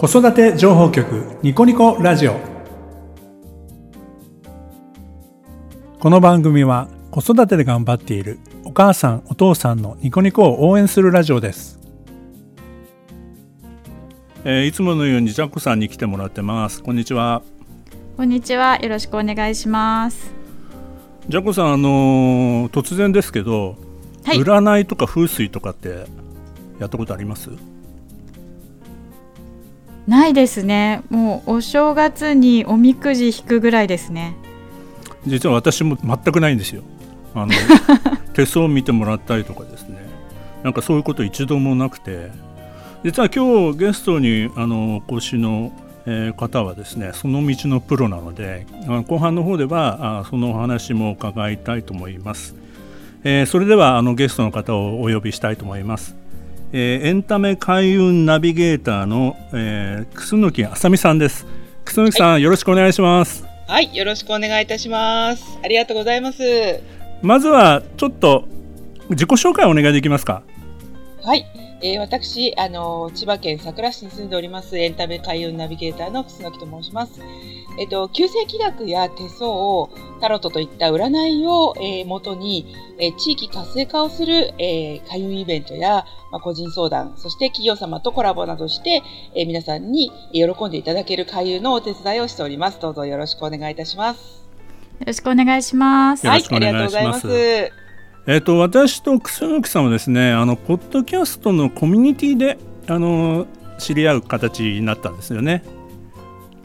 [0.00, 2.40] 子育て情報局ニコニコラジオ。
[5.98, 11.78] この番組は子育てで頑張っているお母さんお父さんのニコニコを応援するラジオです。
[14.46, 16.82] えー、いつものようにジャックさんに来てもらってます。
[16.82, 17.42] こんにちは。
[18.16, 18.78] こんにちは。
[18.78, 20.32] よろしくお願いします。
[21.28, 23.76] ジャックさんあのー、突然ですけど、
[24.24, 26.06] はい、占いとか風水とかって
[26.78, 27.50] やったことあります？
[30.10, 31.02] ないですね。
[31.08, 34.34] もうお正月におみくじ引くぐらいですね。
[35.24, 36.82] 実は私も全くないんですよ。
[37.32, 37.52] あの
[38.34, 39.98] 手相を見てもらったりとかですね。
[40.64, 42.50] なんかそういうこと一度もなくて。
[43.02, 45.72] 実は今日ゲストにあのお越しの、
[46.04, 48.66] えー、方はですねその道のプロなので
[49.06, 52.54] 後半の方ではあそのお話も伺いたいと思います、
[53.24, 56.19] えー、それではあのゲストの方をお呼びしたいと思います
[56.72, 61.46] えー、エンタメ開運ナビゲーターの、えー、楠木あさみさんです。
[61.84, 63.44] 楠木さん、はい、よろしくお願いします。
[63.66, 65.58] はい、よろしくお願いいたします。
[65.64, 66.80] ありがとうございます。
[67.22, 68.46] まずはちょっと
[69.10, 70.42] 自己紹介をお願いできますか？
[71.24, 71.44] はい、
[71.82, 77.20] えー、私あの千葉県佐倉市に住んでおりますエンタメ開運ナビゲーターの楠木と申します。
[77.78, 79.88] えっと、旧世紀学や手相、
[80.20, 89.02] タロットといった占いを、えー、元に、えー、地域活性化をする、えー、開運イベントや、まあ、個人相談、そして企業様とコラボなどして、
[89.34, 92.80] えー、皆さんに喜んでいただける開運のお手伝いをしております。
[92.80, 94.44] どうぞよろしくお願いいたします。
[94.98, 96.26] よろしくお願いします。
[96.26, 97.79] はい、ありがとうございます。
[98.30, 103.48] えっ、ー、と、私と楠木さんはですね、あの、ポッドキャストのコミュニティで、あの、
[103.80, 105.64] 知り合う形になったんですよね。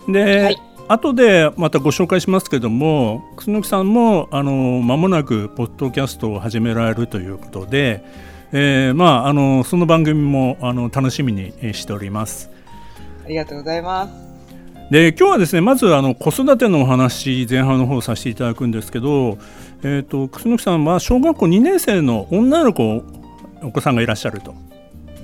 [0.08, 0.62] で、はい。
[0.88, 8.04] 後でまたご紹介しますけども楠木さんもあの間もなくポッドキャストを始められるということで、
[8.52, 12.52] えー、まああのその番組もあの楽しみにしております。
[13.26, 14.14] ありがとうございます。
[14.92, 19.40] で今日はですねまずあの子育てのお話前半の方させていただくんですけど、
[19.88, 23.04] えーと、楠木さんは小学校2年生の女の子
[23.62, 24.56] お子さんがいらっしゃると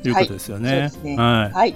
[0.06, 0.70] いうことですよね。
[0.70, 1.16] はい、ね。
[1.18, 1.76] はい、はい、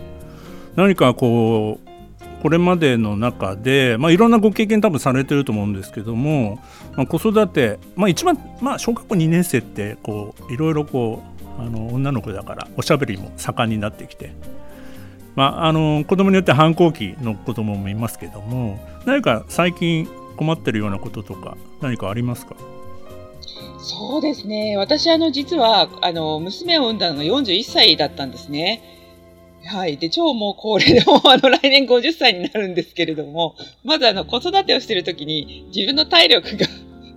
[0.76, 6.60] 何かこうこれまでの中で、まあ、いろんなご経験多分されてると思うんですけども、
[6.96, 11.24] まあ、子育て、まあ、一番、まあ、小学校2年生ってこういろいろこ
[11.58, 14.32] うあの女の子だからおしゃべりも盛んになってきて、
[15.34, 20.08] まあ、あの子供によって反抗期の子供もいますけども何か最近
[20.38, 22.75] 困ってるようなこととか何かありますか？
[23.78, 28.92] そうですね私あの実はあの娘を産んだのが41歳だったんですね。
[29.66, 29.98] はい。
[29.98, 36.68] で、超もう高齢でも、あの、来年50歳になるんですけれども、まずあの、子育てをしているときに、自分の体力が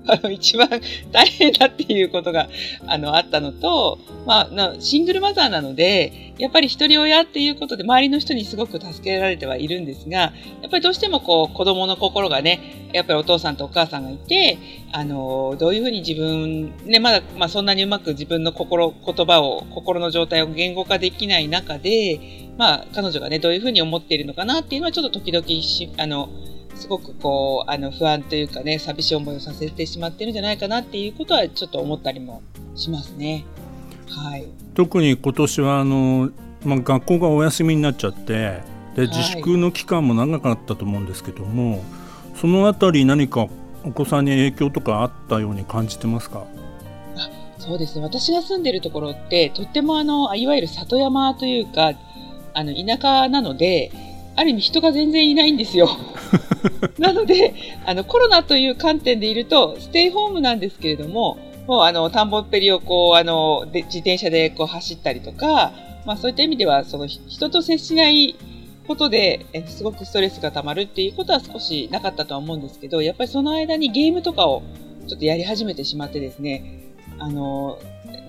[0.09, 0.69] あの、一番
[1.13, 2.49] 大変だっていうことが、
[2.87, 10.33] あの、あったのと、まあ、シングルマザーなので、やっぱり一人親っていうことで、周りの人にすごく助けられてはいるんですが、や
[10.69, 14.59] っぱりどうしてもこう、子供の心がね、やっぱりお父さんとお母さんがいて、
[14.93, 22.21] あの、どういうふうに自分、ね、まだ、まあ、そんなにうまく自分の心、言葉を、心の状態を言語化できない中で、
[22.57, 26.29] まあ、彼女がね、どういうふうに思っているのかなっていうのは、ちょっと時々し、あの、
[26.79, 32.43] すごくこう、あの、不安というかね、寂しい思いをさせてしまってるんじゃないかなっていうことはちょっと思ったりも
[32.75, 33.45] しますね。
[34.09, 34.47] はい。
[34.75, 36.31] 特に今年はあの、
[36.65, 38.63] まあ、学校がお休みになっちゃって、
[38.97, 41.81] で、自粛の期間も長かったと思うんですけども、はい、
[42.37, 43.49] そのあたり何か
[43.85, 46.45] お子さんに影響とかあったように感じてますか？
[47.59, 48.03] そうですね。
[48.03, 51.93] 私が住んでるところって、とってもあの、いわゆる里山というか、
[52.55, 53.93] あの、田舎なので、
[54.39, 55.89] ある意味人が全然いないんですよ。
[56.97, 57.55] なので、
[57.85, 65.73] あの、コロナという観点でいると、ステイホームなんですけれども、もうあの、田んぼっぺりをこう、あの、で自転車でこう走ったりとか、
[66.07, 68.37] まあそういった意味では、その人と接しない
[68.87, 74.63] ことで、えすごくストレスが溜まるっていうことは少しなかったとは思うんですけど、やっぱりその間にゲームとかを
[75.09, 76.85] ちょっとやり始めてしまってですね、
[77.19, 77.81] あの、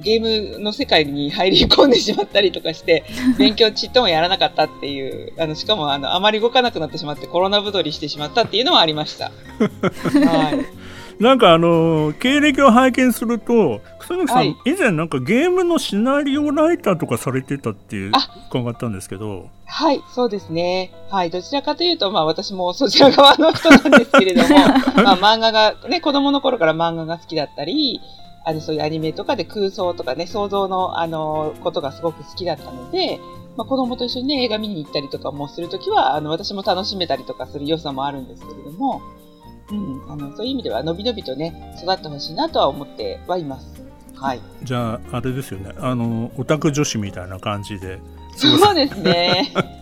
[0.02, 3.04] ゲームの世界に入り込んでしまったりとかして、
[3.38, 9.26] 勉強ちっともやらなかったっていう、あの、しかもあの、あまり動かなくなってしまってコロナ太りしてしまったっていうのはありました。
[9.26, 10.66] はい。
[11.20, 18.12] なんかあの経歴を拝見すると草木さん、はい、以前なんかゲームのシナリオライターとかされてたっていう
[18.50, 24.50] 伺ったんですけどはいそうですねはいどちらかというとまあ私もそちら側の人なんですけれども
[25.04, 28.00] まあ漫画がね子供の頃から漫画が好きだったり
[28.50, 33.20] あのそういうアニメとかで空想とかね、想像のあのことがすごく好きだったので、
[33.56, 39.02] まあ、子供と一緒にね、映画見に行ったりとかもするときは、あの、私も楽しめたりとかする良さもあるんですけれども、
[39.72, 43.84] うん、あの、そういう意味では、のびのびとね、育ってほしいなとは思ってはいます。
[44.16, 44.42] はい。
[44.64, 48.00] じゃあ、あれですよね、あの、オタク女子みたいな感じで。
[48.36, 49.54] そうですね。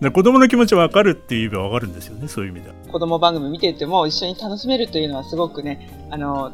[0.00, 6.52] で子供の気持ち分かるって言えば分かるんですよねそういう意味では子供番組見てても一緒に楽しめるというのはすごくね、あの、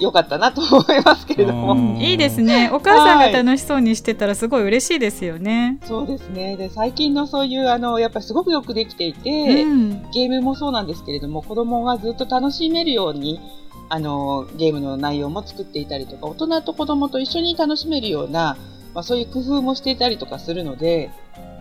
[0.00, 1.74] 良かったなと思いますけれどうも。
[1.74, 2.70] んいいですね。
[2.72, 5.78] お母さんが楽しそうにしてたらすごい嬉しいですよね。
[5.84, 6.56] そうですね。
[6.56, 10.10] で、最近のそういう、あの、やっぱりすごくよくできていて、うん。
[10.12, 13.40] ゲームもそうなんですけれども、子供がずっと楽しめるように、
[13.88, 18.56] あの、ゲームの内容も作っていたりとか、大人と子供と一緒に楽しめるような、
[18.94, 21.10] まあ、そういう工夫もしていたりとかするので、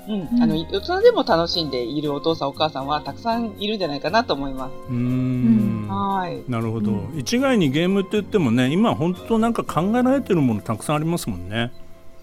[0.08, 4.74] うん、うんあの、大人でも楽しんでいるお父さんお母さんはたくさんいるんじゃないかなと思います。
[4.90, 6.44] うーんはい。
[6.50, 11.72] なるほど、うん一概にゲームって言ってもね今本当なんか考えられてるものたくさんありますもんね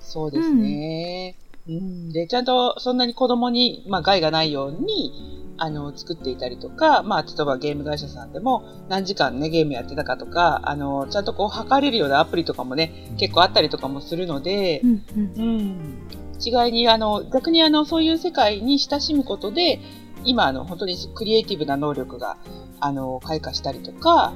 [0.00, 1.36] そうですね。
[1.68, 15.98] うん、で、ちゃんとそんなに子供に、まあ、害がないように、あの、作っていたりとか、まあ、例えばゲーム会社さんでも何時間ね、ゲームやってたかとか、あの、ちゃんとこう測れるようなアプリとかもね、結構あったりとかもするのでう、んうんうん。
[16.44, 19.80] 違いに、あの、逆にあの、そういう世界に親しむことで、
[20.24, 22.36] 今、あの、本当にクリエイティブな能力が、
[22.80, 24.32] あの、開花したりとか、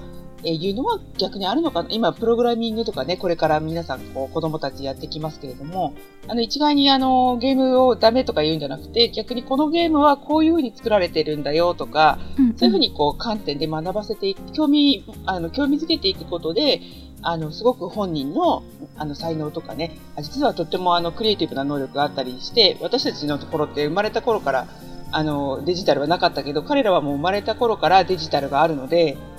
[0.52, 1.88] いうのは逆にあるのかな？
[1.91, 5.94] 今、プログラミングとかね、これから皆さん、こう、子供たちやってきますけれども、
[6.29, 16.81] あの、一概にあの、ゲームをダメとか言うんじゃなくて、逆にこのゲームはこういう風に作られてるんだよとか、うんそういうふうにこう観点で学ばせていく、興味、あの、興味づけていくことで、
[17.23, 18.62] あの、すごく本人の、
[18.96, 24.67] あの、才能とかね、あ実はとってもあの、クリエイティブな能力があったりして、私たちのところって生まれた頃から、
[25.11, 29.34] あの、デジタルはなかったけど、彼らはもう生まれた頃からデジタルがあるので、うん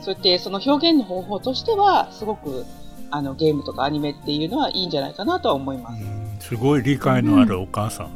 [0.00, 2.64] そうやってその表現の方法としては、すごく、
[3.10, 6.02] あの、ゲームとかアニメっていうのはいいんじゃないかなとは思います。
[6.02, 8.10] うんすごい理解のあるお母さん、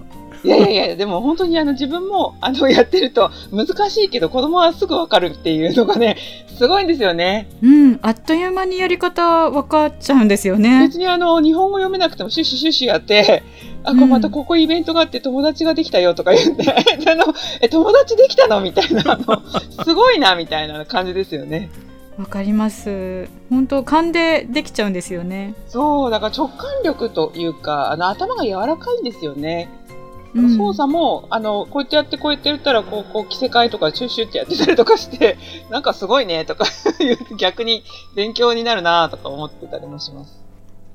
[0.44, 6.17] いやいやいや、でも本当にあの自分もあのやってると難しいけど子供はすぐわかるっていうのがね、
[6.56, 7.49] すごいんですよね。
[7.62, 10.87] うん、あっという間にやり方分かっちゃうんですよね。
[10.87, 13.43] 別にあの日本語読めなくてもシュッシュシュッシュやって、
[13.84, 16.70] あ、うんこれまたここイベントがあって友達ができたよとか言って、
[17.10, 19.42] あの、え、友達できたのみたいな、あの、
[19.84, 21.70] すごいなみたいな感じですよね。
[22.18, 23.28] わかります。
[23.48, 25.54] 本当勘でできちゃうんですよね。
[25.68, 29.70] そう、だから直感力というか、あの頭が柔らかいんですよね。
[30.34, 35.36] うん操作も、あの、こうやってやって、こうやってやったら、こう、こう、着せ替えとか、シュッシュってやってたりとかして、
[35.70, 36.66] なんかすごいね、とか
[37.36, 37.82] 逆に
[38.14, 40.50] 勉強になるなとか思ってたりもします。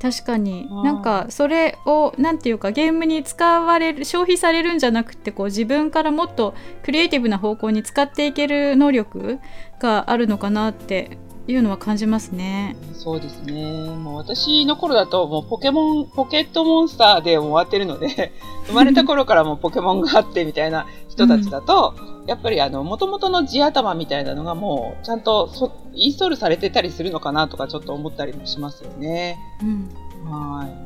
[0.06, 0.70] 確かに。
[0.84, 6.54] なんかそれをなんていうかゲームに使われる消費されるんじゃなくてこう自分からもっと
[6.84, 9.40] クリエイティブな方向に使っていける能力
[9.80, 12.76] があるのかなっていうのは感じますね。
[12.94, 13.90] そうですね。
[13.96, 18.34] もう私の頃だと、もうポケモン、ポケットモンスターで終わってるので、
[18.68, 21.94] 生まれた頃からもうポケモンがあってみたいな人たちだと、
[22.26, 29.38] やっぱりあの、元々の地頭みたいなのがもう、ちゃんとそインストールされてたりするのかなとかちょっと思ったりもしますよね。
[29.62, 30.86] うんはい。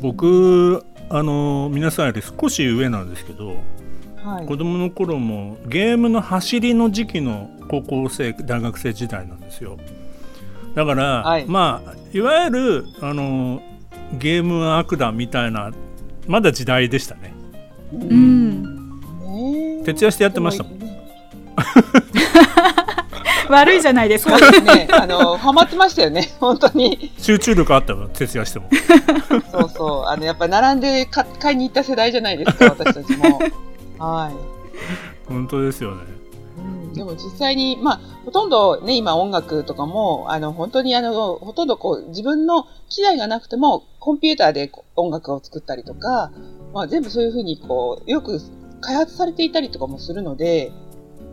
[0.00, 3.56] 僕あの皆さんより少し上なんですけど
[4.24, 4.46] はい。
[4.46, 9.78] 子供の頃もゲームの走りの時期の高校生大学生時代なんですよ
[10.74, 13.62] だから、はいまあいわゆるあの
[14.18, 15.72] ゲームは悪だみたいな
[16.26, 17.34] まだ時代でしたね
[17.92, 20.82] ううん徹夜してやってましたもん
[23.48, 24.50] 悪いじゃないですかそう。
[24.50, 24.88] ですね。
[24.90, 26.30] あの、ハマってましたよね。
[26.40, 27.12] 本当に。
[27.18, 28.70] 集中力あったわ徹夜しても
[29.52, 30.08] そうそう。
[30.08, 33.38] あの、やっぱ並んでか買いに行った世代じゃないですか、私たちも。
[34.02, 34.34] はい。
[35.28, 36.02] 本当ですよね
[36.58, 46.32] うんでも実際に、まあ、ほとんどね、今音楽とかも、あの、本当にあの、ほとんどこう、自分の機材がなくても、コンピューターで音楽を作ったりとか、
[46.74, 48.40] まあ、全部そういうふうにこう、よく
[48.80, 50.72] 開発されていたりとかもするので、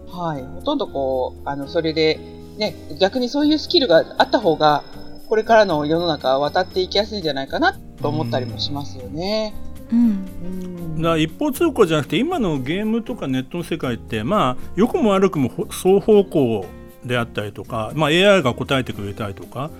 [0.07, 0.43] はい。
[0.43, 2.19] ほとんどこう、あの、それで、
[2.57, 4.83] ね、逆にそういうスキルがあった方が、
[5.27, 9.53] これからの世の中は渡っていきやすいんじゃないかなと思ったりもしますよね。
[9.63, 11.01] うんうん。
[11.01, 16.65] だ一方通行じゃなくて今のゲームとかネットの世界ってまあ良くも悪くもほ双方向
[17.05, 19.71] であったりとか、まあ、AI が答えてくれたりとか、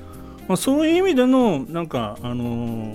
[0.48, 2.46] まあ、そういう意味でのなんかあの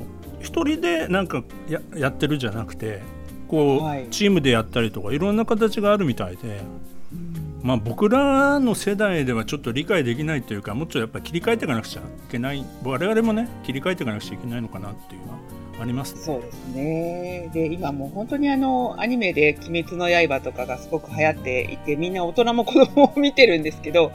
[0.00, 3.00] ー一人でなんかややってるじゃなくて
[3.48, 4.06] こう、はい。
[4.10, 6.60] チームでやったりとかいろんな形があるみたいで、
[7.62, 12.64] まあ、僕らの世代ではちょっと理解できないというかもっとやっぱり切り替えていかなくちゃいけない。
[12.82, 15.26] 我々もね切り替えていかなくちゃいけないのかなっていう。
[15.26, 15.38] のは
[15.80, 16.20] ありますね。
[16.22, 17.50] そうですね。
[17.52, 24.12] で、今もう本当にあの、アニメで鬼滅の刃とかがすごく流行っていて、みんな大人も子供も見てるんですけど、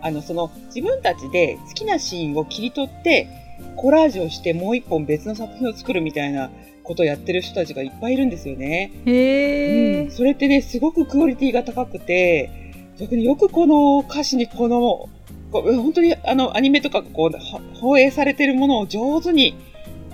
[0.00, 3.28] あの、その、自分たちで好きなシーンを切り取って、
[3.76, 6.50] コラージュをしてもう一本別の作品を作るみたいな
[6.82, 8.92] ことをやってる人たちがいっぱいいるんですよね。
[9.06, 12.50] へえ、うん、それってね、すごくクオリティが高くて、
[12.98, 15.08] 逆によくこの歌詞にこの、
[15.52, 19.54] 本当にあの、アニメとかこう、は放映されてるものを上手に、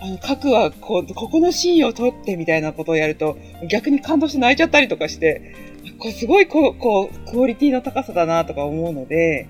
[0.00, 3.36] あの、核はこう、ここのシーンを撮ってみたいなことをやると、
[3.68, 5.54] 逆に感動して泣いちゃったりとかして、
[5.98, 9.48] こうすごいこう、こう、クオリティの高さだなとか思うので、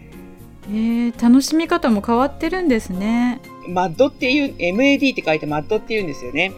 [0.70, 3.40] えー、楽しみ方も変わってるんですね。
[3.68, 6.52] マッドっていう、MAD って書いてマッドって言うんですよね。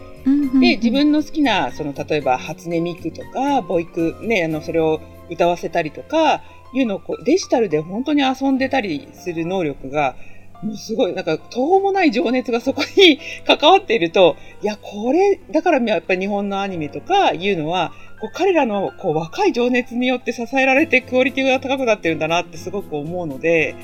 [0.59, 6.41] で、自分の好きな、その、例えば、初音ミクとか、ボイク、ね、あの、それを歌わせたりとか、
[6.73, 10.15] いうのをこうデジタルで本当に遊んでたりする能力が、
[10.75, 17.91] すごい、なんか、途方もない情熱がそこに関わっていると、いや、これ、だからやっぱり日本のアニメとかいうのは、
[18.21, 23.75] こう彼らのこう若い情熱によって支えられてクオリティが高くなってるんだなってすごく思うので、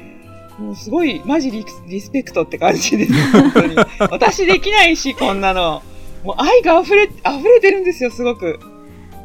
[0.60, 3.76] もうすごい、マジリリスペクトって感じです、本当に。
[4.12, 5.82] 私できないし、こんなの。
[6.24, 8.60] もう愛が溢れ、溢れてるんですよ、すごく。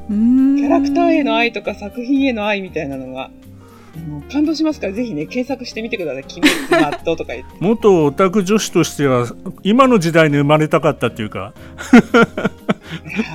[0.08, 3.30] キャラクターへの愛とか作品への愛みたいなのが。
[4.30, 7.56] 感動しますからぜひね検索してみてください「鬼滅納豆」とか言って。
[7.60, 9.26] 元オタク女子としては
[9.62, 11.52] 今の時代に生まれたかったっていうか。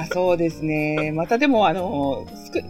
[0.03, 1.11] いそうですね。
[1.13, 2.27] またでもあの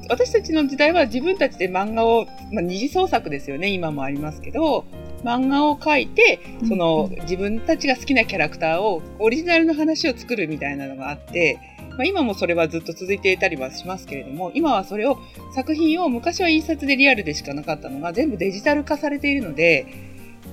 [0.09, 3.69] 私たちの時代は自分たちで漫画を、まあ、二次創作ですよね。
[3.69, 4.85] 今もありますけど
[5.23, 11.59] 漫画を描いてその、自分たちが好きなキャラクターをオリジナルの話を作るみたいなのがあって
[11.97, 15.17] まあ、今もそれはずっと続いていたりはしますけれども、今はそれを、
[15.53, 19.87] 作品を昔は印刷でリアルでしかなかったのが全部デジタル化されているので、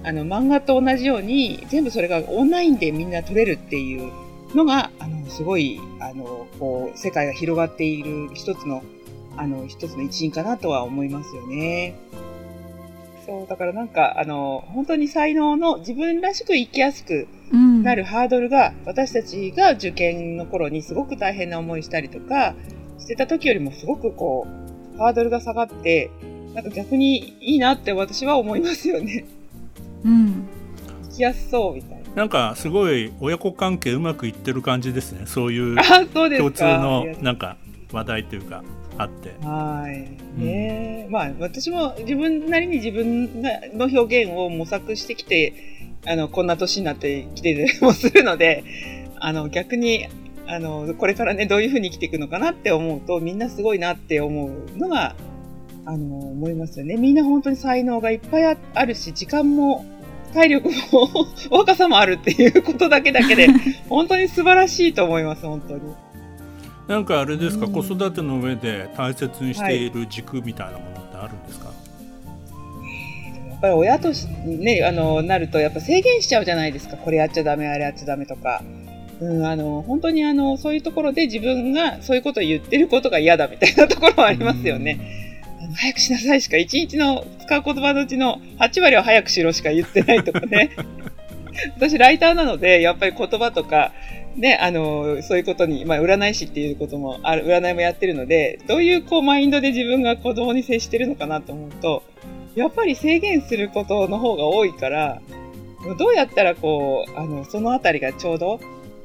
[0.02, 4.10] あの、漫画と同じように、全部それがオンラインでみんな撮れるっていう
[4.54, 8.82] のが、あの、すごい、あの、こう、世界が広がっている一つの、
[9.36, 11.94] あの、一つの一因かなとは思いますよね。
[13.26, 22.54] そう、だからなんか、あの、本当に才能の自分らしく生きやすくなるハードルが、私たちが受験の頃にすごく大変な思いしたりとか、
[22.98, 24.46] してた時よりもすごくこ
[24.94, 26.10] う、ハードルが下がって、
[26.54, 29.24] なんか逆にいいなって私は思いますよね。
[30.04, 30.48] うん。
[31.10, 32.04] 生きやすそうみたいな。
[32.14, 35.26] なんかすごい親子関係うまくいってる感じですね。
[35.26, 37.56] そういう共通のなんか
[37.92, 38.62] 話題というか。
[38.98, 39.34] あって。
[39.46, 40.40] はい。
[40.40, 43.42] ね、うん、まあ、私も自分なりに自分
[43.76, 45.52] の表現を模索してきて、
[46.06, 48.64] あの、こんな年になってきてもするので、
[49.20, 50.06] あの、逆に、
[50.46, 55.16] あの、これからね、どういうふうに生きていくのかなって思うと、みんなすごいなって思うのが、
[55.86, 56.96] あの、思いますよね。
[56.96, 59.84] みんな本当に才能がいっぱいあるし、時間も、
[60.34, 61.08] 体力も
[61.56, 63.48] 若さもあるっていうことだけだけで、
[63.88, 65.80] 本当に素晴らしいと思います、本当に。
[66.88, 71.72] なんかあれですか、子育ての上で大切にしている軸みたいなものってあるんですか、は
[73.46, 78.62] い、やっぱり親とし、ね、あのなるとやっぱ制限しちゃうじゃないですかこれやっちゃダメあれやっちゃダメとか。
[79.20, 84.98] うん、あの本当にあのそういうところで自分がそういうことを言ってることが嫌だみたいなところはありますよね。
[85.62, 90.70] あの早くしなさいしか、一日の使う言葉のうちの8割は早くしろしか言ってないとかね。
[91.76, 93.92] 私、ライターなので、やっぱり言葉とか、
[94.36, 102.02] ね、あの、そういうことに、まあ、占い師っていうこともある、占いもやってるので、どういうこう、マインドで自分が子供に接してるのかなと思うと、
[102.54, 105.20] やっぱり制限することの方が多いから、
[105.98, 108.60] どうやったらこう、あの、そのあたりがちょうど、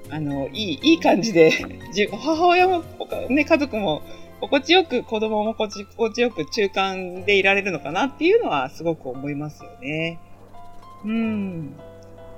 [0.10, 1.52] あの、いい、いい感じで、
[2.12, 2.84] 母親も、
[3.30, 4.02] ね、家族も、
[4.42, 10.18] 心地よく、子供も心地よく中間でいられるのかなっていうのはすごく思いますよね。
[11.04, 11.74] うん。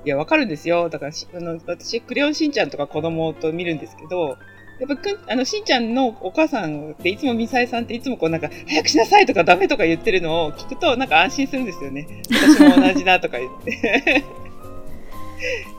[0.04, 0.88] いや、わかるんですよ。
[0.88, 4.36] だから、あの、私、クレヨンしんちゃんとか子供と見るんですけど、
[4.80, 12.06] やっぱくんあの、しんちゃんのお母さんっていつもミサイさんっていつもこうなんか、早くしなさいとかダメとか言ってるのを聞くと、なんか安心するんですよね。
[12.30, 14.24] 私も同じだとか言って。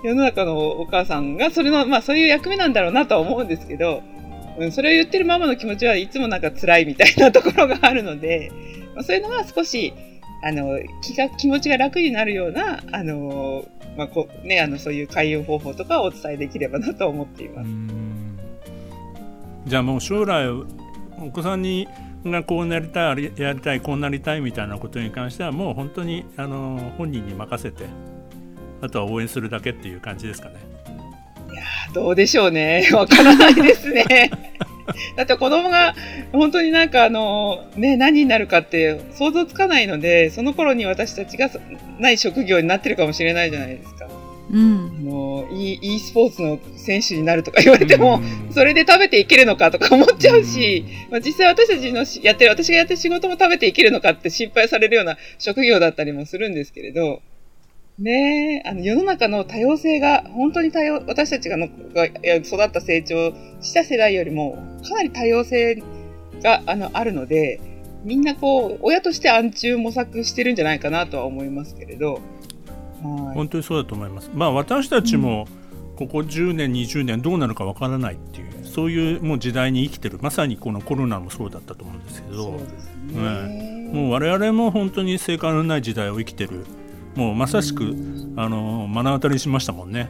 [0.03, 4.03] 世の中のお母さんが、それの、まあそういう役目なんだろうなとは思うんですけど、
[4.58, 8.51] うん、それを言ってるママの気持ちはいつもなんか辛いみたいなところがあるので、
[8.94, 9.94] まあ、そういうのは少し、
[10.44, 13.66] あの、気が、気持ちが楽になるような、あの、
[13.98, 17.70] まあこね、あのそういう開運方法とかをお伝えできればなと思っています。
[19.66, 20.66] じゃあもう将来お
[21.32, 21.88] 子さんに
[22.26, 27.86] がこうなりたいやりたいこうなりたいみたいなことに関してはもう本当にあの本人に任せて
[28.82, 30.56] あとは応援するだけっていう感じですかね。
[31.52, 34.32] いやどうでしょうねわからないですね。
[35.16, 35.96] だって子供が
[36.32, 41.50] 本当になんかあの、ね、何になるかって想像つかないので、その頃に私たちが
[42.00, 44.08] ない職業になってるかもしれないじゃないですか。
[44.52, 48.22] うん、あの e, e スポーツの選手になるとか言われても、
[48.52, 57.22] それで食べていけるのかとか思っちゃうし、まあ、実際私たちのやってる、私がやってる仕事も食べていけるのかって心配されるような職業だったりもするんですけれど、
[58.00, 65.84] ねえ、あの世の中の多様性が、本当に多様、私たちがのが育った成長した世代よりも、かなり多様性
[66.42, 67.62] があのあるので、
[68.04, 72.20] みんなこう、親として暗中模索してるんじゃないかなとは思いますけれど。
[73.02, 74.32] 本当にそうだと思います。
[74.34, 75.48] まあ私たちも、
[75.96, 80.18] ここ10年20年どうなるかわからないっていうそういうもう時代に生きてる。
[80.20, 82.44] まさにこのコロナもそうだったと思うんですけど。
[82.44, 86.66] そうですね、もう我々も本当に正解のない時代を生きてる
[87.15, 87.96] もうまさしく
[88.36, 90.10] あの目の当たりしましたもんね。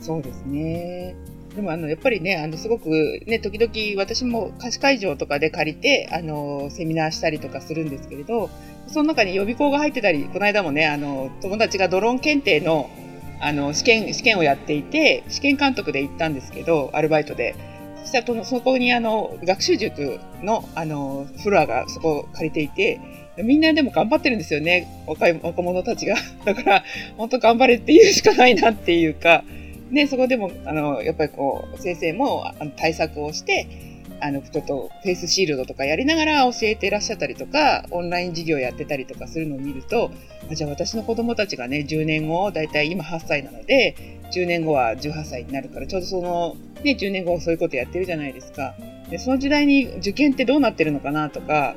[0.00, 1.16] そうですね。
[1.54, 2.88] でもあのやっぱりね、あのすごく
[3.26, 8.50] ね、時々私も貸し会場とかで借りて、あの、セミナーしたりとかするんですけれど、
[8.88, 12.90] その中に予備校が入ってたり、この間もね、あの、友達がドローン検定の、
[13.40, 17.54] あの、試験、試験をやっていて、試験監督で行ったんですけど、アルバイトで。
[18.02, 23.00] そしたら、そこにあの、学習塾の、あの、フロアがそこを借りていて、
[23.42, 26.16] みんなでも頑張ってるんですよね、若い若者たちが。
[26.44, 26.84] だから、
[27.16, 29.44] 本当頑張れって言うしかないなっていうか、
[29.90, 32.44] ね、そこでも、あの、やっぱりこう、先生も
[32.76, 33.66] 対策をして、
[34.20, 40.10] あの、ちょっとフェイスシールドとかやりながら教えてらっしゃったりとか、オンライン授業やってたりとかするのを見ると、
[40.52, 43.96] じゃあ私の子供たちがね、10年後、だいたい今8歳なので、
[44.32, 48.74] 10年後は18歳になるから、ちょうどその、ね、10年後そういうことやってるじゃないですか。
[49.10, 51.74] で、その時代に受験ってどうなってるのかなとか、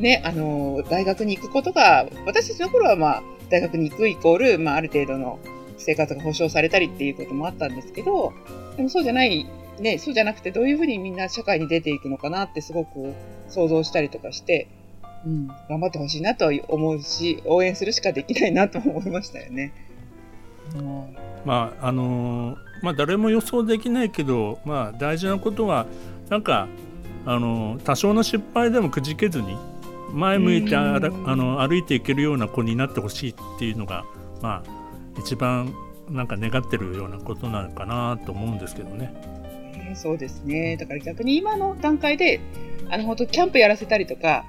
[0.00, 5.38] ね、あの、大学に行くことが、私たちの頃はまあ、大学に行くイコール、まあ、ある程度の
[5.78, 8.32] 生活が保障されたりっていうこともあったんですけど、
[8.76, 9.46] でもそうじゃない、
[9.80, 13.14] ね、そうじゃなくてどういうふうにみんな社会に出ていくのかなってすごく
[13.48, 14.68] 想像したりとかして、
[15.24, 19.72] うん、頑張ってほしいなと思うし、応援するしかできないなと思いましたよね。
[20.74, 25.86] うん、まあ、あの、まあ、誰も予想できないけど、まあ、大事なことは、
[26.28, 26.68] なんか、
[27.24, 29.56] あの、多少の失敗でもくじけずに、
[30.12, 34.04] 前向いてあの歩いていけるような子になってほしいっていうのが、
[34.42, 34.70] まあ、
[35.18, 35.74] 一番
[36.10, 39.12] なんか願ってるようなことなのかなと思うんですけどね。
[39.74, 40.76] えー、そうですね。
[40.76, 42.40] だから逆に今の段階で、
[42.88, 44.44] あの本当キャンプやらせたりとか、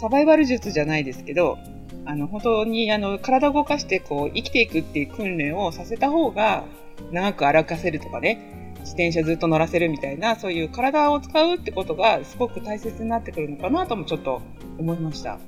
[0.00, 1.58] サバイバル術じゃないですけど、
[2.06, 6.64] あの本当にあの体を動かしてこう生きていくっていう訓練をさせた方が
[7.12, 14.42] 長く歩かせるとかね、自転車ずっと乗らせるみたいな、そういう体を使うってことがすごく大切になってくるのかなともちょっと
[14.78, 15.38] 思いました。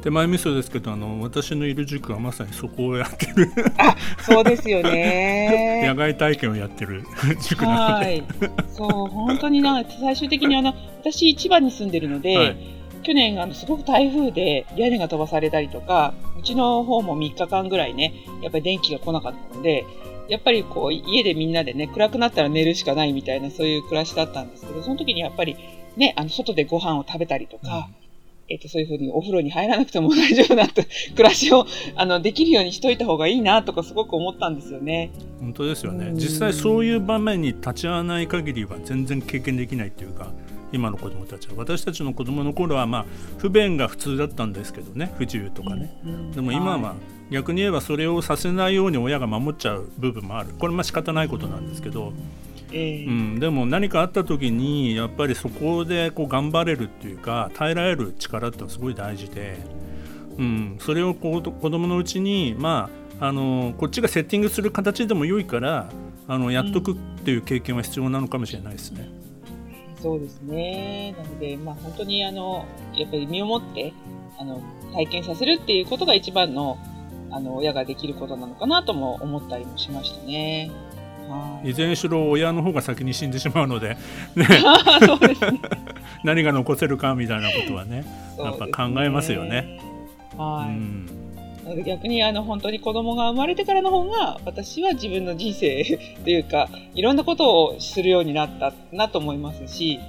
[0.00, 3.50] 手前味噌ですけどあの私のいる塾はまさにそこをやってる。
[3.78, 5.82] あそうですよね。
[5.86, 7.04] 野外体験をやってる
[7.46, 8.06] 塾なので。
[8.06, 8.24] はい。
[8.68, 12.56] そう本当にな最終的にあの私千葉に住んでるので、はい、
[13.02, 19.84] 去年あのすごく台風で屋根が飛ばされたりとかうちの方も3日間ぐらいねやっぱり電気が来なかったので
[20.30, 25.56] やっぱりこう家でみんなでね暗くなったら寝るしかないみたいなそういう暮らしだったんですけどその時にやっぱり
[25.96, 28.00] ねあの外でご飯を食べたりとか、うん。
[28.52, 30.66] えっ、と、そういうふうにお風呂に入らなくても大丈夫な
[31.14, 35.10] 暮らしを、あの、できるようにしといた方がいいなとかすごく思ったんですよね。
[35.38, 36.10] 本当ですよね。
[36.14, 40.32] 実際そういう場面に立ち会わない限りは全然経験できないっていうか、
[40.72, 41.54] 今の子供たちは。
[41.56, 43.06] 私たちの子供の頃はまあ
[43.38, 45.92] 不便が普通だったんですけどね不自由とかね、
[46.34, 46.94] でも今は
[47.30, 50.50] 逆に言えばそれをさせないように親が守っちゃう部分もある。
[50.58, 52.12] これまあ仕方ないことなんですけど、
[52.72, 59.58] えー、うん、でも何かあった時にやっぱりそこでこう頑張れるっていうか耐えられる力ってのはすごい大事で、
[60.38, 62.90] うん、それをこう子供のうちに、ま
[63.20, 65.88] あ、あのこっちがセッティングする形でも良いから
[66.28, 69.08] あのやっとくっていう経験は必要なのかもしれないですね。
[69.96, 71.14] うん、そうですね。
[71.18, 73.92] なので、まあ、本当にあのやっぱり身をもって
[74.38, 74.62] あの
[74.92, 76.78] 体験させるっていうことが一番の
[77.30, 80.70] あの親ができることなのかなとも思ったりもしましたね。
[81.64, 81.72] い。
[81.72, 83.96] ずれにしろ親の方が先に死んでしまうので、
[84.34, 84.46] ね、
[86.24, 88.04] 何が残せるかみたいなことはね
[88.38, 89.80] やっぱ考えますよね。
[90.36, 91.06] はい、うん。
[91.84, 95.84] 逆にあの本当に子供が生まれてからの方が私は自分の人生
[96.24, 100.00] というかいろんなことをするようになったなと思いますし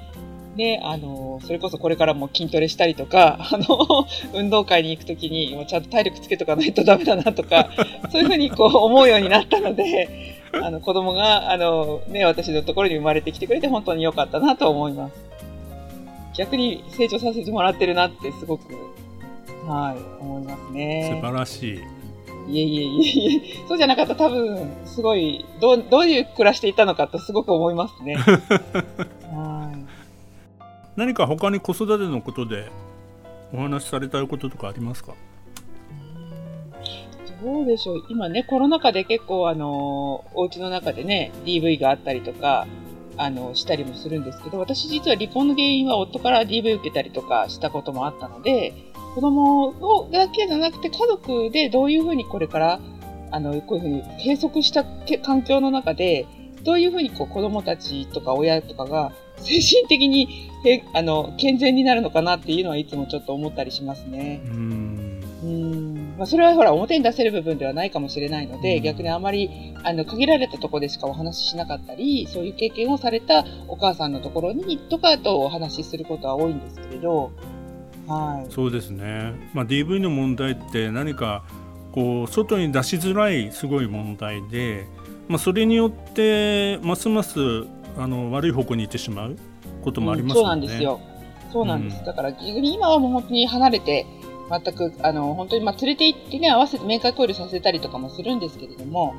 [0.56, 7.70] で、あの、それこそこれからも筋トレしたりとか、 あの、運動会に行くときに、もうちゃんと体力つけとかないとダメだなとか、
[8.12, 10.10] そういうふうにこう思うようになったので、
[10.54, 15.14] あの、子供が、あの、ね、私のところに生まれてきてくれて本当に良かったなと思います。
[16.36, 18.74] 逆に成長させてもらってるなってすごく、
[19.68, 21.20] はい、思いますね。
[21.22, 21.80] 素晴らしい。
[22.50, 28.18] いえいえいえいえ、そうじゃなかったら多分、すごい、どう、どういう暮らしていたのかとすごく思いますね。
[30.96, 32.70] 何か他に子育てのことで
[33.54, 35.14] お話しされたいこととかありますか？
[37.44, 38.04] どうでしょう。
[38.10, 42.68] 今ね、コロナ禍で結構あの、お家の中でね、DV があったりとか、
[43.18, 48.74] あの、したりもするんですけど、私実は離婚の原因は夫から DV 受けたりとかしたこともあったので、
[49.16, 52.80] 子供をだけじゃなくて家族でどういうふうにこれから、
[53.32, 54.86] あの、こういうふうに閉塞した
[55.24, 56.28] 環境の中で、
[56.64, 64.42] どういうふうにこう子供たちとか親とかが精神的にへあの健全になるのかなっていうのはいつもちょっと思ったりしますね。
[64.46, 65.02] うん。
[66.18, 77.32] まあ、それはほら表に出せる部分ではないかもしれないので、逆にあまりあの限られたところでしかお話ししなかったりそういう経験をされたお母さんのところにとかとお話しすることは多いんですけれど、
[78.08, 81.44] はい、そうですね、まあ、DV の問題って何か
[81.92, 84.86] こう外に出しづらいすごい問題で、
[85.28, 87.66] まあ、それによってますます
[87.98, 89.38] あの悪い方向に行ってしまう
[89.84, 90.66] こともありますよね。
[90.66, 91.00] うん、そうなんですよ。
[91.52, 94.06] そうなんです、うん、だから今はもう本当に離れて
[94.52, 99.16] 全く、あの、本当に、まあ、連れて行ってね、合わせて面会交流させたりとかもするんですけれども、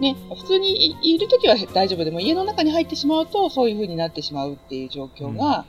[0.00, 5.64] ね、普通にいるときは大丈夫でも、家の中に入ってしまうと、そういう風になってしまうっていう状況が、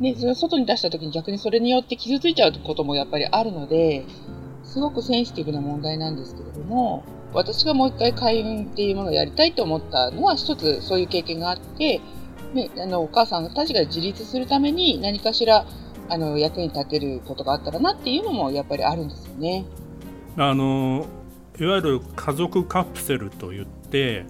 [0.00, 4.04] ね、それを外に出したときに逆にそれによって傷ついちゃうこともやっぱりあるので、
[4.64, 12.00] すごくセンシティブな問題なんですけれども、私がもう一回開運っていうものをやりたいと思ったのは、一つそういう経験があって、
[12.54, 15.66] ね、あの、お母さんたちが自立するために何かしら
[16.10, 19.66] あの役に立てることがあったらなっていうのもやっぱりあるんですよね。
[20.36, 21.06] あの
[21.60, 24.24] いわゆる家族カプセルといって、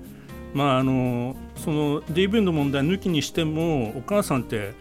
[0.54, 4.72] まあ、あのその DV の問題抜きにしてもお母さんって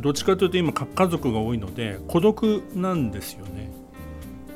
[0.00, 3.72] どっちかというと今家族が多いので孤独なんですよね。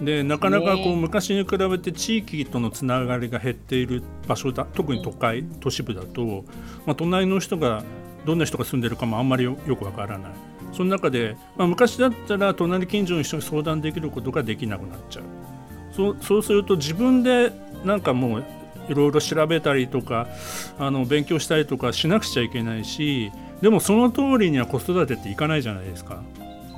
[0.01, 6.45] でなかなかこう昔に比べて地域とのつながりが減っている場所だ特に都会都市部だと、
[6.85, 7.85] まあ、隣の人が
[8.25, 10.33] どんな人が住んでるかもあんまりよくわからない。
[10.73, 15.25] その中で、まあ、昔だったら隣近所の人に相談できることができなくなっちゃう。
[15.95, 17.53] そうそうすると自分で
[17.85, 18.45] なんかもう
[18.89, 20.27] いろいろ調べたりとか
[20.79, 23.31] あの勉強したりとかしなくちゃいけないし
[23.61, 26.23] でもその通りには子育てっていかないじゃないですか。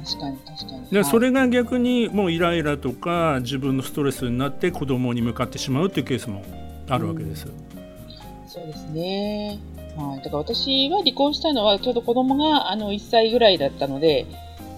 [0.07, 6.45] 確かに確かにで、それが逆にもうイライラとか自分のストレスになって子供に向かってしまうというケースも
[6.89, 7.47] あるわけです。
[7.47, 9.59] うん、そうですね
[9.97, 10.19] はい。
[10.19, 14.27] だから私は離婚したのは、ちょうど子供があの1歳ぐらいだったので、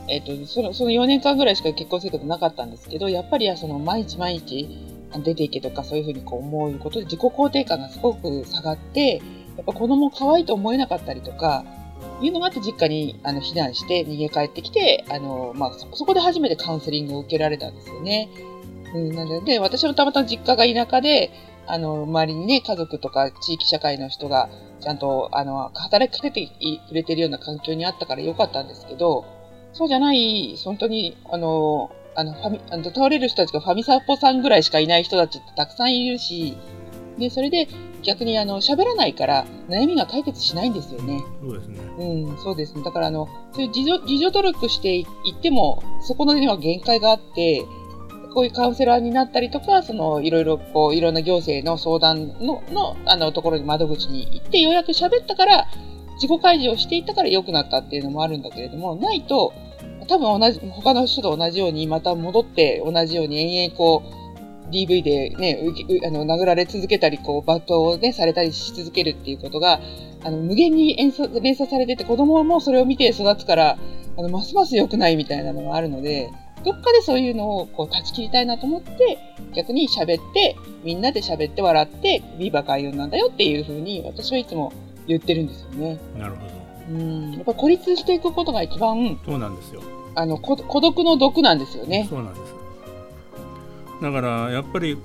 [0.09, 4.69] えっ、ー、と、その、その4年間ぐらいしか結婚生活なかったんですけど、やっぱりその毎日毎日
[5.23, 9.17] 出ていけとかそういうふうにこう思うことで自己肯定感がすごく下がって、
[9.57, 11.65] やっぱ子供可愛いと思えなかったりとか、
[12.21, 18.29] いうのがあって実家にあの避難して逃げ帰ってきて、あの、まあそ、こで初めてカウンセリングを受けられたんですよね。
[18.95, 21.31] うん、なので、私もたまたま実家が田舎で、
[21.67, 24.49] あの、周りにね、家族とか地域社会の人が、
[24.81, 26.49] ちゃんと、あの、働きかけて
[26.89, 29.25] くれてるような環境にあったからよかったんですけど、
[29.73, 36.57] そうじゃない、本当に、あの、あの、ファミ、あの、倒れる人たちがファミサポさんぐらいしかいない人たちってたくさんいるし、
[37.19, 37.69] で、それで
[38.03, 41.23] 逆にあの、喋らないから悩みが解決しないんですよね。
[41.41, 41.79] そうですね。
[41.99, 42.83] うん、そうですね。
[42.83, 47.65] だからあの、そういう自助、自助努力していっても、そこのには限界があって、
[48.35, 55.67] こういうカウンセラーになったりとか、その、いろいろ、こう、いろんな行政の相談の、の、あの、ところに窓口に行って、ようやく喋ったから、
[56.15, 59.53] 自己開示をしていったから良くなったっていうのもあるんだけれども、ないと、
[60.09, 64.19] 多分同じ、他の人と同じように、また戻って同じように延々こう、
[64.71, 65.59] DV でね、
[66.07, 69.81] あの、殴られ続けたり、こう、罵倒をね、されたりし続けるっていうことが、
[70.25, 73.79] あの、無限に連鎖連鎖されてて、子供もそれを見て育つから、
[74.17, 76.31] あの、ますます良くないみたいなのがあるので、
[76.65, 79.19] どっかでそういうのをこう断ち切りたいなと思って、
[79.55, 84.73] 逆に喋って、みんなで喋って笑って、ビーバー開運なんだよっていうふうに私はいつも
[85.07, 85.99] 言ってるんですよね。
[86.19, 86.59] なるほど。
[86.91, 87.33] うん。
[87.33, 89.83] やっぱ孤立していくことが一番、そうなんですよ。
[90.15, 92.07] あの、孤独の毒なんですよね。
[92.11, 92.58] そうなんです。
[94.03, 94.97] だからやっぱり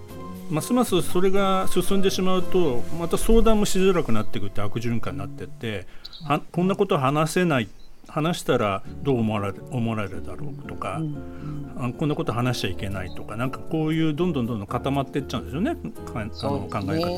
[0.49, 5.87] ますますそれが進んでしまうとまた相談もしづらくなっていくって悪循環になってって
[6.25, 7.69] はこんなこと話せない
[8.07, 15.75] 話したらどう思われ思われるだろうとか、うん、こんなこと話しちゃいけないとかなんかこういうどんどんどんどん固まっていっちゃうんですよね
[16.13, 17.15] あの考え方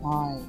[0.00, 0.08] が。
[0.08, 0.40] は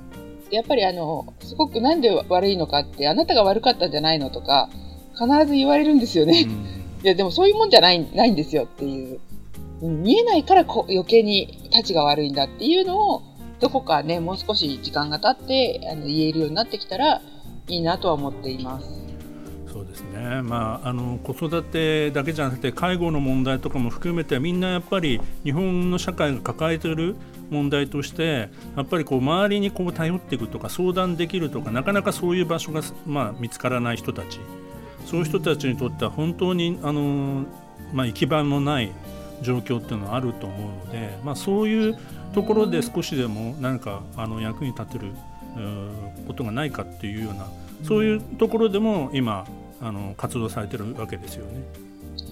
[0.50, 4.70] い、やっぱりあのすごくなんで悪いのかってあなたが悪かったんじゃないのとか
[5.14, 6.46] 必ず言われるんですよね。
[6.48, 9.20] うん、いやでもそういうもんじゃないないんですよっていう。
[9.82, 13.24] 見えないからこ余計に立ちが悪いんだっていうのを
[13.60, 17.22] どこかねもう少し時間が経ってあの言えるようになってきたら
[17.68, 19.02] いいなとは思っています。
[19.72, 27.16] そうですね、まあ、あの子育てだけじゃなくて介護の問題とかも含めてみんなやっぱり日本の社会が抱えている
[27.50, 34.42] 問題としてやっぱりこう周りにこう頼っていくとか相談できるとかなかなかそういう場所が、まあ、見つからない人たち
[35.06, 37.46] そういう人たちにとっては本当にあの、
[37.94, 38.92] まあ、行き場のない
[39.42, 41.98] 状況っていうのはあると思うので、まあ、そういう
[42.34, 45.12] ところで少しでも何かあの役に立てる
[46.28, 47.48] ことがないかっていうような
[47.84, 49.46] そういうところでも今
[49.82, 51.64] あの活動されてるわけですよね。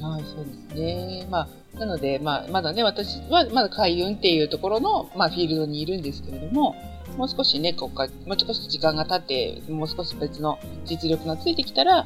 [0.02, 1.28] はい、そうですね。
[1.30, 6.76] まあ、なので、まあ、まだね、私はまだ海運っていうところの、まあ、フィールドにいるんですけれども、
[7.18, 12.06] もう少しね、ここもう少し時間が経って、もう少し別の実力がついてきたら、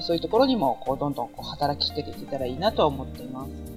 [0.00, 3.73] そういうところにも、こう、どんどんこう働きかけていけたらいいなと思っています。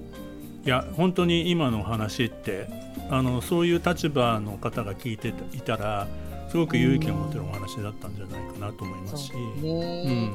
[0.68, 2.68] いや本当に今の話って
[3.08, 6.06] あのそういう立場の方が聞いていたら
[6.50, 10.30] すごく勇気を持てるお話だったんじゃないかなと思いますし、うん。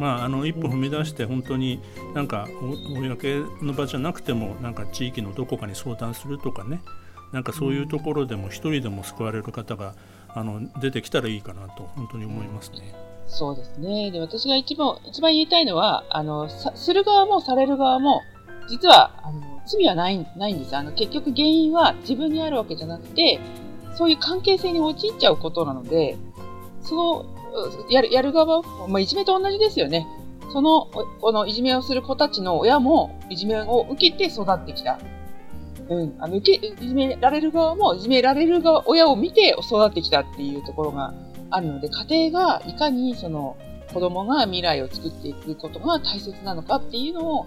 [0.00, 1.82] まあ、あの一歩踏み出して本当に
[2.14, 6.80] なんか公の場じゃなくてもなんか地域のどこかに相談するとかね。
[7.32, 9.92] なんかそういうところでも一人でも救われる方が
[10.28, 12.94] あの出てきたらいいかなと本当に思いますね。
[13.26, 14.10] そうですね。
[14.10, 18.22] で私が一番一番言いたいのはあのする側もされる側も
[18.70, 20.76] 実はあの罪はないないんです。
[20.76, 23.40] あの結局原因は自分にあるわけじゃなくて
[23.96, 26.16] そういう関係性に陥っちゃうことなので、
[26.82, 27.24] その、
[27.90, 30.06] やる、やる側、まあ、いじめと同じですよね。
[30.52, 30.86] その、
[31.20, 34.98] このいじめをする子たちの親も、いじめを受けて育ってきた。
[35.88, 36.14] うん。
[36.18, 41.14] あの、受け、いじめられる側も、いじめられる側、親を見て育ってきたっていうところが
[41.50, 43.56] あるので、家庭がいかにその、
[43.92, 47.46] 子供が未来を作っていくことが大切なのかっていうのを、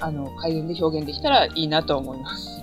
[0.00, 2.59] あの、改善で表現できたらいいなと思います。